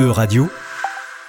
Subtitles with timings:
[0.00, 0.48] E-Radio,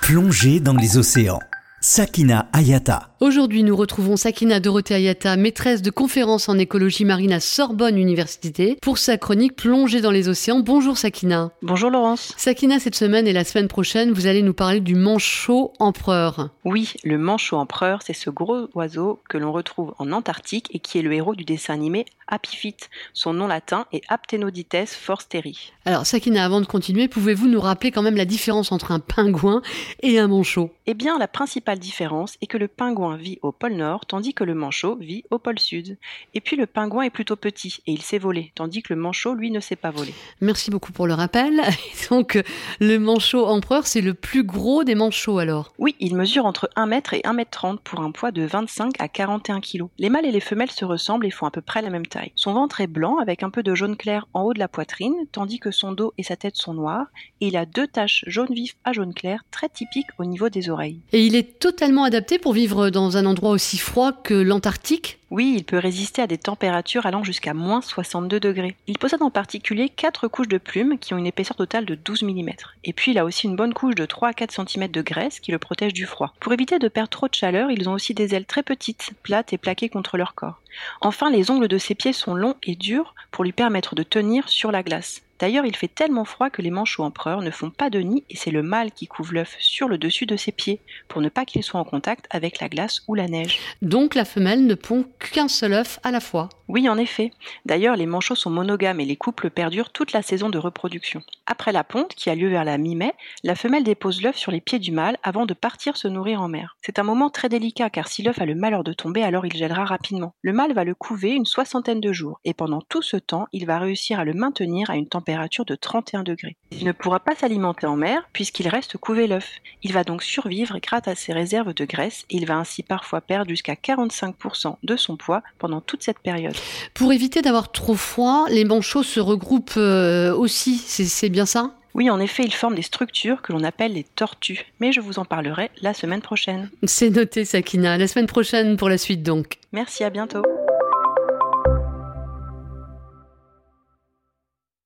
[0.00, 1.40] plongée dans les océans.
[1.80, 3.09] Sakina Ayata.
[3.22, 8.78] Aujourd'hui, nous retrouvons Sakina Dorothée Ayata, maîtresse de conférences en écologie marine à Sorbonne Université,
[8.80, 10.60] pour sa chronique Plongée dans les océans.
[10.60, 11.50] Bonjour Sakina.
[11.60, 12.32] Bonjour Laurence.
[12.38, 16.48] Sakina, cette semaine et la semaine prochaine, vous allez nous parler du manchot empereur.
[16.64, 20.96] Oui, le manchot empereur, c'est ce gros oiseau que l'on retrouve en Antarctique et qui
[20.96, 22.88] est le héros du dessin animé Happy Feet.
[23.12, 25.72] Son nom latin est Aptenodites forsteri.
[25.84, 29.60] Alors Sakina, avant de continuer, pouvez-vous nous rappeler quand même la différence entre un pingouin
[30.02, 30.70] et un manchot?
[30.86, 34.44] Eh bien, la principale différence est que le pingouin vit au pôle Nord tandis que
[34.44, 35.98] le manchot vit au pôle Sud.
[36.34, 39.34] Et puis le pingouin est plutôt petit et il sait voler, tandis que le manchot,
[39.34, 40.14] lui, ne sait pas voler.
[40.40, 41.60] Merci beaucoup pour le rappel.
[42.10, 42.42] Donc
[42.80, 45.72] le manchot empereur, c'est le plus gros des manchots alors?
[45.78, 48.94] Oui, il mesure entre 1 mètre et 1 mètre 30 pour un poids de 25
[48.98, 49.86] à 41 kg.
[49.98, 52.32] Les mâles et les femelles se ressemblent et font à peu près la même taille.
[52.34, 55.14] Son ventre est blanc avec un peu de jaune clair en haut de la poitrine,
[55.32, 57.06] tandis que son dos et sa tête sont noirs,
[57.40, 60.70] et il a deux taches jaune vif à jaune clair très typiques au niveau des
[60.70, 61.00] oreilles.
[61.12, 65.54] Et il est totalement adapté pour vivre dans un endroit aussi froid que l'Antarctique oui,
[65.56, 68.74] il peut résister à des températures allant jusqu'à moins 62 degrés.
[68.88, 72.24] Il possède en particulier 4 couches de plumes qui ont une épaisseur totale de 12
[72.24, 72.50] mm.
[72.82, 75.38] Et puis il a aussi une bonne couche de 3 à 4 cm de graisse
[75.38, 76.34] qui le protège du froid.
[76.40, 79.52] Pour éviter de perdre trop de chaleur, ils ont aussi des ailes très petites, plates
[79.52, 80.60] et plaquées contre leur corps.
[81.00, 84.48] Enfin, les ongles de ses pieds sont longs et durs pour lui permettre de tenir
[84.48, 85.22] sur la glace.
[85.40, 88.36] D'ailleurs, il fait tellement froid que les manchots empereurs ne font pas de nid et
[88.36, 91.46] c'est le mâle qui couvre l'œuf sur le dessus de ses pieds pour ne pas
[91.46, 93.58] qu'il soit en contact avec la glace ou la neige.
[93.80, 96.48] Donc la femelle ne pond qu'un seul œuf à la fois.
[96.68, 97.32] Oui, en effet.
[97.66, 101.20] D'ailleurs, les manchots sont monogames et les couples perdurent toute la saison de reproduction.
[101.46, 103.12] Après la ponte, qui a lieu vers la mi-mai,
[103.42, 106.46] la femelle dépose l'œuf sur les pieds du mâle avant de partir se nourrir en
[106.46, 106.76] mer.
[106.80, 109.52] C'est un moment très délicat car si l'œuf a le malheur de tomber, alors il
[109.52, 110.32] gèlera rapidement.
[110.42, 113.66] Le mâle va le couver une soixantaine de jours et pendant tout ce temps, il
[113.66, 116.56] va réussir à le maintenir à une température de 31 degrés.
[116.70, 119.58] Il ne pourra pas s'alimenter en mer puisqu'il reste couvé l'œuf.
[119.82, 123.20] Il va donc survivre grâce à ses réserves de graisse et il va ainsi parfois
[123.20, 126.54] perdre jusqu'à 45% de son poids pendant toute cette période.
[126.94, 131.72] Pour éviter d'avoir trop froid, les manchots se regroupent euh, aussi, c'est bien ça?
[131.94, 135.18] Oui, en effet, ils forment des structures que l'on appelle les tortues, mais je vous
[135.18, 136.70] en parlerai la semaine prochaine.
[136.84, 137.98] C'est noté, Sakina.
[137.98, 139.58] La semaine prochaine pour la suite donc.
[139.72, 140.42] Merci, à bientôt.